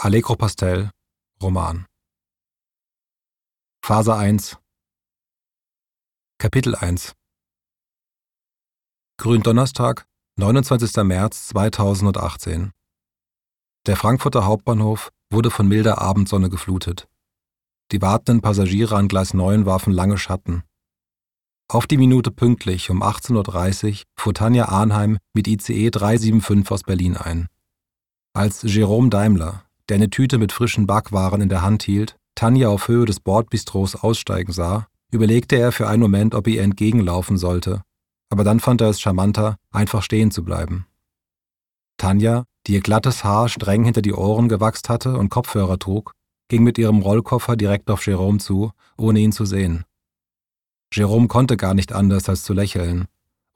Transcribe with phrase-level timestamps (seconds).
[0.00, 0.92] Allegro Pastel,
[1.42, 1.84] Roman.
[3.84, 4.56] Phase 1
[6.38, 7.14] Kapitel 1
[9.16, 10.06] Gründonnerstag,
[10.36, 11.02] 29.
[11.02, 12.70] März 2018
[13.86, 17.08] Der Frankfurter Hauptbahnhof wurde von milder Abendsonne geflutet.
[17.90, 20.62] Die wartenden Passagiere an Gleis 9 warfen lange Schatten.
[21.66, 27.16] Auf die Minute pünktlich um 18.30 Uhr fuhr Tanja Arnheim mit ICE 375 aus Berlin
[27.16, 27.48] ein.
[28.32, 32.88] Als Jerome Daimler, der eine Tüte mit frischen Backwaren in der Hand hielt, Tanja auf
[32.88, 37.82] Höhe des Bordbistros aussteigen sah, überlegte er für einen Moment, ob er ihr entgegenlaufen sollte,
[38.30, 40.86] aber dann fand er es charmanter, einfach stehen zu bleiben.
[41.96, 46.12] Tanja, die ihr glattes Haar streng hinter die Ohren gewachst hatte und Kopfhörer trug,
[46.48, 49.84] ging mit ihrem Rollkoffer direkt auf Jerome zu, ohne ihn zu sehen.
[50.92, 53.06] Jerome konnte gar nicht anders als zu lächeln,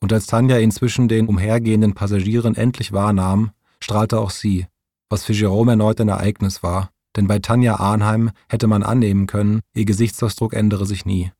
[0.00, 4.66] und als Tanja ihn zwischen den umhergehenden Passagieren endlich wahrnahm, strahlte auch sie,
[5.12, 9.60] was für Jerome erneut ein Ereignis war, denn bei Tanja Arnheim hätte man annehmen können,
[9.74, 11.30] ihr Gesichtsausdruck ändere sich nie.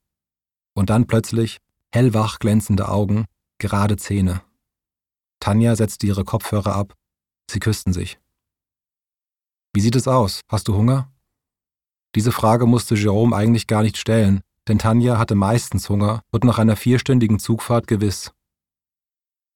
[0.74, 1.56] Und dann plötzlich
[1.90, 3.24] hellwach glänzende Augen,
[3.56, 4.42] gerade Zähne.
[5.40, 6.92] Tanja setzte ihre Kopfhörer ab,
[7.50, 8.20] sie küssten sich.
[9.72, 10.42] Wie sieht es aus?
[10.50, 11.10] Hast du Hunger?
[12.14, 16.58] Diese Frage musste Jerome eigentlich gar nicht stellen, denn Tanja hatte meistens Hunger und nach
[16.58, 18.32] einer vierstündigen Zugfahrt gewiss.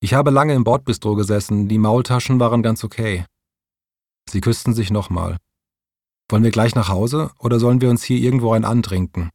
[0.01, 3.27] Ich habe lange im Bordbistro gesessen, die Maultaschen waren ganz okay.
[4.29, 5.39] Sie küssten sich nochmal.
[6.29, 9.31] Wollen wir gleich nach Hause oder sollen wir uns hier irgendwo ein antrinken?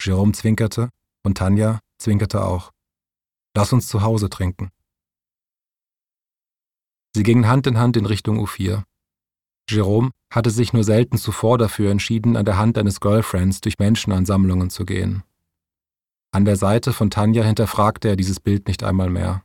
[0.00, 0.90] Jerome zwinkerte
[1.22, 2.72] und Tanja zwinkerte auch.
[3.56, 4.70] Lass uns zu Hause trinken.
[7.14, 8.84] Sie gingen Hand in Hand in Richtung U4.
[9.68, 14.70] Jerome hatte sich nur selten zuvor dafür entschieden, an der Hand eines Girlfriends durch Menschenansammlungen
[14.70, 15.22] zu gehen.
[16.32, 19.44] An der Seite von Tanja hinterfragte er dieses Bild nicht einmal mehr.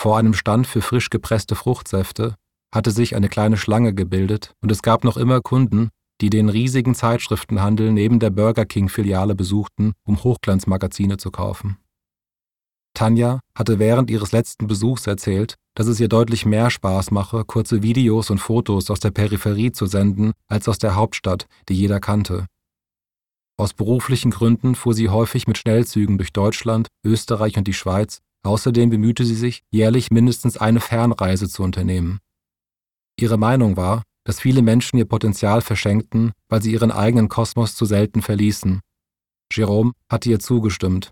[0.00, 2.36] Vor einem Stand für frisch gepresste Fruchtsäfte
[2.72, 6.94] hatte sich eine kleine Schlange gebildet und es gab noch immer Kunden, die den riesigen
[6.94, 11.78] Zeitschriftenhandel neben der Burger King-Filiale besuchten, um Hochglanzmagazine zu kaufen.
[12.94, 17.82] Tanja hatte während ihres letzten Besuchs erzählt, dass es ihr deutlich mehr Spaß mache, kurze
[17.82, 22.46] Videos und Fotos aus der Peripherie zu senden, als aus der Hauptstadt, die jeder kannte.
[23.58, 28.90] Aus beruflichen Gründen fuhr sie häufig mit Schnellzügen durch Deutschland, Österreich und die Schweiz, außerdem
[28.90, 32.18] bemühte sie sich, jährlich mindestens eine Fernreise zu unternehmen.
[33.18, 37.84] Ihre Meinung war, dass viele Menschen ihr Potenzial verschenkten, weil sie ihren eigenen Kosmos zu
[37.84, 38.80] selten verließen.
[39.52, 41.10] Jerome hatte ihr zugestimmt,